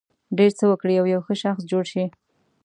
[0.37, 2.05] ډېر څه وکړي او یو ښه شخص جوړ شي.